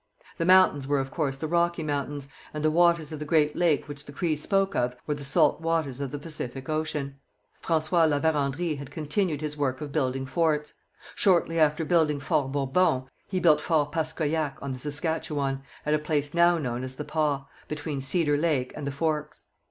[0.39, 3.87] The mountains were of course the Rocky Mountains, and the waters of the great lake
[3.87, 7.19] which the Crees spoke of were the salt waters of the Pacific ocean.
[7.63, 10.73] François La Vérendrye had continued his work of building forts.
[11.13, 16.33] Shortly after building Fort Bourbon, he built Fort Paskoyac, on the Saskatchewan, at a place
[16.33, 19.43] now known as the Pas, between Cedar Lake and the Forks.